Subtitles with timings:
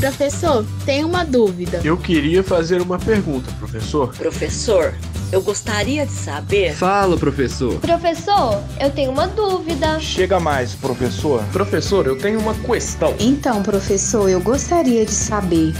[0.00, 1.82] Professor, tenho uma dúvida.
[1.84, 4.16] Eu queria fazer uma pergunta, professor.
[4.16, 4.94] Professor,
[5.30, 6.72] eu gostaria de saber.
[6.74, 7.78] Fala, professor.
[7.80, 10.00] Professor, eu tenho uma dúvida.
[10.00, 11.44] Chega mais, professor.
[11.52, 13.14] Professor, eu tenho uma questão.
[13.20, 15.74] Então, professor, eu gostaria de saber.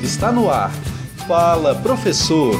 [0.00, 0.70] Está no ar.
[1.26, 2.54] Fala, professor.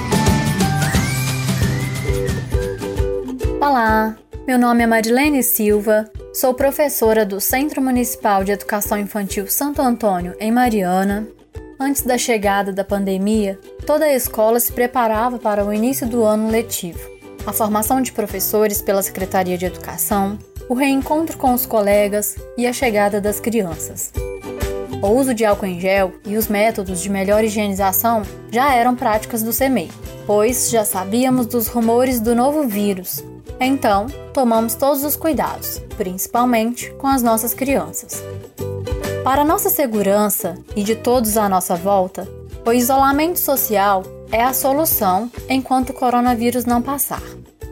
[3.60, 4.16] Olá,
[4.48, 10.34] meu nome é Marilene Silva, sou professora do Centro Municipal de Educação Infantil Santo Antônio,
[10.38, 11.26] em Mariana.
[11.78, 16.48] Antes da chegada da pandemia, toda a escola se preparava para o início do ano
[16.48, 17.00] letivo.
[17.44, 20.38] A formação de professores pela Secretaria de Educação,
[20.68, 24.12] o reencontro com os colegas e a chegada das crianças.
[25.02, 29.42] O uso de álcool em gel e os métodos de melhor higienização já eram práticas
[29.42, 29.90] do CEMEI,
[30.26, 33.24] pois já sabíamos dos rumores do novo vírus.
[33.60, 38.24] Então, tomamos todos os cuidados, principalmente com as nossas crianças.
[39.22, 42.26] Para nossa segurança e de todos à nossa volta,
[42.64, 47.22] o isolamento social é a solução enquanto o coronavírus não passar.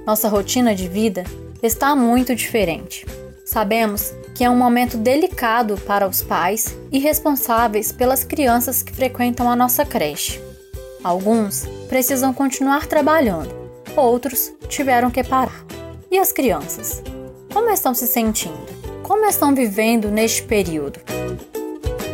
[0.06, 1.24] Nossa rotina de vida
[1.62, 3.06] está muito diferente.
[3.46, 9.50] Sabemos que é um momento delicado para os pais e responsáveis pelas crianças que frequentam
[9.50, 10.38] a nossa creche.
[11.02, 13.54] Alguns precisam continuar trabalhando,
[13.96, 15.77] outros tiveram que parar.
[16.10, 17.02] E as crianças?
[17.52, 18.56] Como estão se sentindo?
[19.02, 20.98] Como estão vivendo neste período?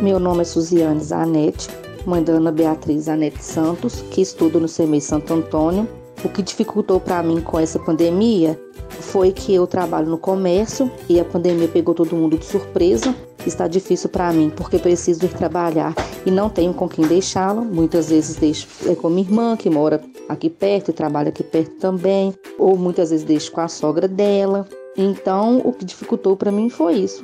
[0.01, 1.69] Meu nome é Suziane Zanetti,
[2.05, 5.87] mãe da Ana Beatriz Zanetti Santos, que estuda no CEMEI Santo Antônio.
[6.25, 11.17] O que dificultou para mim com essa pandemia foi que eu trabalho no comércio e
[11.17, 13.15] a pandemia pegou todo mundo de surpresa.
[13.47, 15.93] Está difícil para mim porque preciso ir trabalhar
[16.25, 17.61] e não tenho com quem deixá-la.
[17.61, 21.75] Muitas vezes deixo é com minha irmã que mora aqui perto e trabalha aqui perto
[21.75, 24.67] também, ou muitas vezes deixo com a sogra dela.
[24.97, 27.23] Então, o que dificultou para mim foi isso.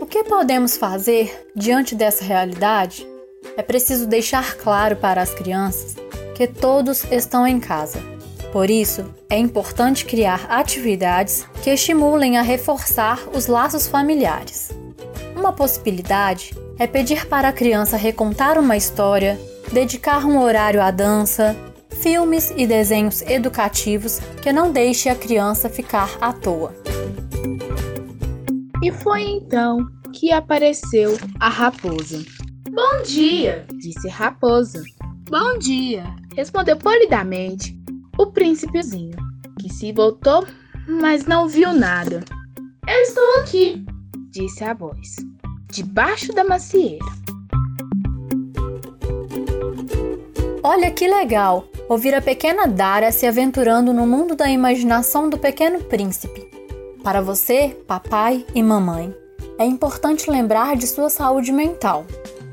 [0.00, 3.06] O que podemos fazer diante dessa realidade?
[3.56, 5.96] É preciso deixar claro para as crianças
[6.34, 8.12] que todos estão em casa
[8.52, 14.70] por isso, é importante criar atividades que estimulem a reforçar os laços familiares.
[15.34, 19.40] Uma possibilidade é pedir para a criança recontar uma história,
[19.72, 21.56] dedicar um horário à dança,
[22.02, 26.74] filmes e desenhos educativos que não deixe a criança ficar à toa.
[28.82, 32.20] E foi então que apareceu a raposa.
[32.72, 34.82] Bom dia, disse a raposa.
[35.30, 36.04] Bom dia,
[36.36, 37.78] respondeu polidamente
[38.18, 39.16] o príncipezinho,
[39.60, 40.44] que se voltou,
[40.88, 42.24] mas não viu nada.
[42.86, 43.84] Eu estou aqui,
[44.30, 45.16] disse a voz,
[45.70, 47.04] debaixo da macieira.
[50.64, 55.80] Olha que legal ouvir a pequena Dara se aventurando no mundo da imaginação do pequeno
[55.84, 56.50] príncipe.
[57.02, 59.14] Para você, papai e mamãe,
[59.58, 62.06] é importante lembrar de sua saúde mental.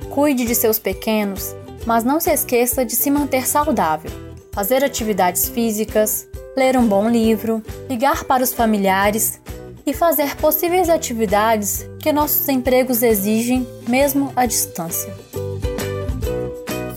[0.09, 1.55] Cuide de seus pequenos,
[1.85, 7.63] mas não se esqueça de se manter saudável fazer atividades físicas, ler um bom livro,
[7.89, 9.39] ligar para os familiares
[9.85, 15.13] e fazer possíveis atividades que nossos empregos exigem, mesmo à distância.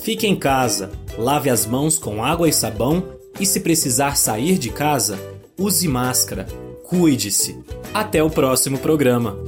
[0.02, 3.04] Fique em casa, lave as mãos com água e sabão
[3.38, 5.16] e, se precisar sair de casa,
[5.56, 6.44] use máscara.
[6.82, 7.56] Cuide-se.
[7.94, 9.38] Até o próximo programa.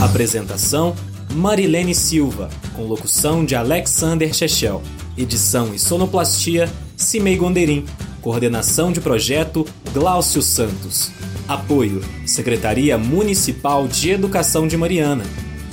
[0.00, 0.94] Apresentação
[1.32, 4.80] Marilene Silva, com locução de Alexander Chechel.
[5.18, 7.84] Edição e sonoplastia Cimei Gonderim.
[8.20, 11.10] Coordenação de projeto Gláucio Santos.
[11.48, 15.24] Apoio Secretaria Municipal de Educação de Mariana.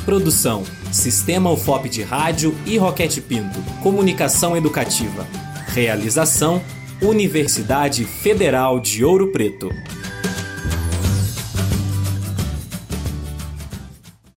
[0.06, 3.60] Produção Sistema UFOP de Rádio e Roquete Pinto.
[3.84, 5.28] Comunicação Educativa.
[5.68, 6.62] Realização
[7.02, 9.70] Universidade Federal de Ouro Preto.